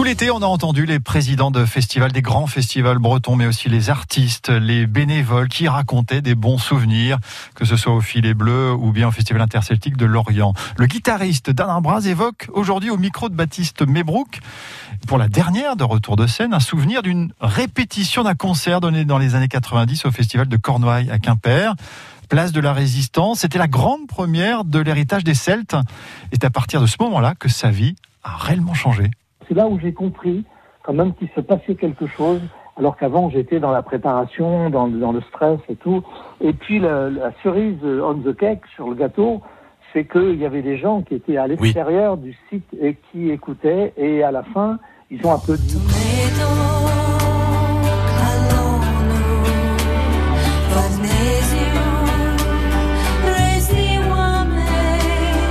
[0.00, 3.68] Tout l'été, on a entendu les présidents de festivals, des grands festivals bretons, mais aussi
[3.68, 7.18] les artistes, les bénévoles qui racontaient des bons souvenirs,
[7.54, 10.54] que ce soit au Filet Bleu ou bien au Festival interceltique de Lorient.
[10.78, 14.40] Le guitariste Dan Arbraz évoque aujourd'hui au micro de Baptiste Mébrouk,
[15.06, 19.18] pour la dernière de retour de scène, un souvenir d'une répétition d'un concert donné dans
[19.18, 21.74] les années 90 au Festival de Cornouailles à Quimper
[22.30, 23.40] place de la Résistance.
[23.40, 25.74] C'était la grande première de l'héritage des Celtes.
[26.32, 29.10] Et c'est à partir de ce moment-là que sa vie a réellement changé.
[29.50, 30.44] C'est là où j'ai compris
[30.84, 32.40] quand même qu'il se passait quelque chose,
[32.76, 36.04] alors qu'avant j'étais dans la préparation, dans, le stress et tout.
[36.40, 39.42] Et puis la, cerise on the cake sur le gâteau,
[39.92, 43.92] c'est qu'il y avait des gens qui étaient à l'extérieur du site et qui écoutaient,
[43.96, 44.78] et à la fin,
[45.10, 45.78] ils ont applaudi.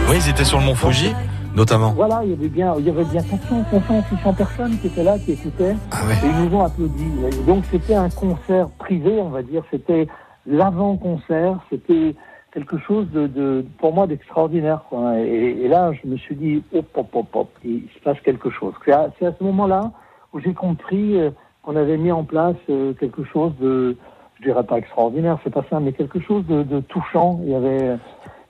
[0.09, 1.13] Oui, ils étaient sur le mont Fuji,
[1.55, 1.91] notamment.
[1.91, 5.03] Voilà, il y avait bien, il y avait bien 400, 500, 600 personnes qui étaient
[5.03, 5.75] là, qui écoutaient.
[5.91, 7.05] Ah et ils nous ont applaudi.
[7.45, 9.63] donc c'était un concert privé, on va dire.
[9.71, 10.07] C'était
[10.45, 11.59] l'avant-concert.
[11.69, 12.15] C'était
[12.51, 14.81] quelque chose de, pour moi, d'extraordinaire.
[15.17, 18.73] Et, là, je me suis dit, hop, hop, hop, hop, il se passe quelque chose.
[18.85, 19.91] C'est à, ce moment-là
[20.33, 21.31] où j'ai compris euh,
[21.63, 23.95] qu'on avait mis en place euh, quelque chose de,
[24.35, 27.39] je dirais pas extraordinaire, c'est pas ça, mais quelque chose de, de touchant.
[27.43, 27.97] Il y avait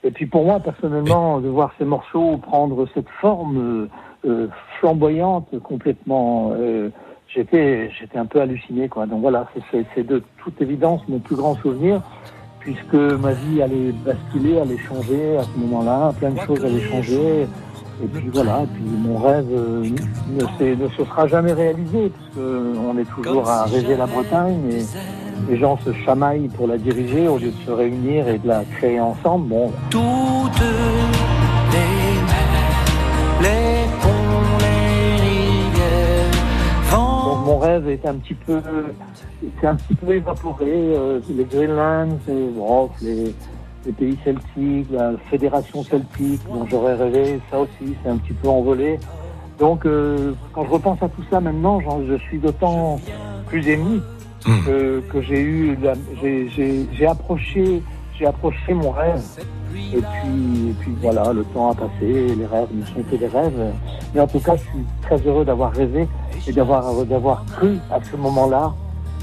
[0.02, 3.88] et puis pour moi, personnellement, de voir ces morceaux prendre cette forme
[4.24, 4.48] euh, euh
[4.78, 6.88] flamboyante, complètement, euh,
[7.28, 9.04] j'étais, j'étais un peu halluciné, quoi.
[9.04, 12.00] Donc voilà, c'est de toute évidence mon plus grand souvenir,
[12.60, 17.46] puisque ma vie allait basculer, allait changer à ce moment-là, plein de choses allaient changer.
[18.02, 19.84] Et puis voilà, et puis mon rêve euh,
[20.30, 24.70] ne, ne, se sera jamais réalisé, parce qu'on est toujours à rêver la Bretagne.
[24.72, 28.48] Et, les gens se chamaillent pour la diriger au lieu de se réunir et de
[28.48, 29.48] la créer ensemble.
[29.48, 29.72] Bon.
[29.90, 30.60] Toutes
[31.72, 36.30] les mers, les ponts, les rivières.
[37.44, 38.60] Mon rêve est un petit peu,
[39.60, 40.66] c'est un petit peu évaporé.
[40.68, 42.18] Euh, les Greenlands,
[43.02, 43.34] les,
[43.86, 48.48] les pays celtiques, la fédération celtique dont j'aurais rêvé, ça aussi, c'est un petit peu
[48.48, 48.98] envolé.
[49.58, 52.98] Donc, euh, quand je repense à tout ça maintenant, je suis d'autant
[53.46, 54.00] plus ému
[54.46, 54.64] Hmm.
[54.64, 55.78] que, j'ai eu,
[56.92, 57.82] j'ai approché,
[58.18, 59.22] j'ai approché mon rêve.
[59.92, 61.90] Et puis, et puis voilà, le temps a passé,
[62.36, 63.72] les rêves ne sont que des rêves.
[64.14, 66.08] Mais en tout cas, je suis très heureux d'avoir rêvé
[66.46, 68.72] et d'avoir d'avoir cru à ce moment-là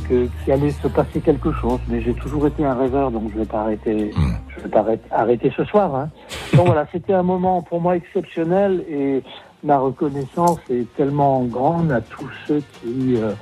[0.08, 1.80] qu'il allait se passer quelque chose.
[1.90, 4.36] Mais j'ai toujours été un rêveur, donc je vais pas arrêter, hmm.
[4.56, 5.94] je vais pas arrêter, ce soir.
[5.96, 6.10] Hein.
[6.56, 9.24] Donc voilà, c'était un moment pour moi exceptionnel et
[9.64, 13.34] ma reconnaissance est tellement grande à tous ceux qui euh,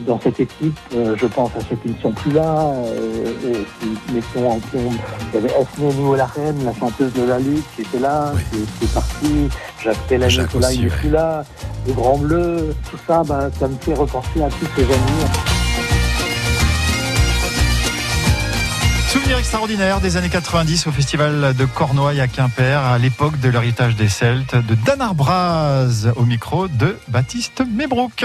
[0.00, 3.64] dans cette équipe, euh, je pense à ceux qui ne sont plus là, euh,
[4.36, 7.98] ont, qui il y avait Esme la reine, la chanteuse de la lutte, qui était
[7.98, 9.48] là, qui, est partie,
[9.82, 11.44] Jacques Pella Nicolas, il n'est plus là,
[11.86, 15.30] le Grand Bleu, tout ça, bah, ça me fait repenser à tous ces amis.
[19.08, 23.96] Souvenir extraordinaire des années 90 au festival de Cornouailles à Quimper, à l'époque de l'héritage
[23.96, 28.24] des Celtes, de Dan Arbraz au micro de Baptiste Mébrook.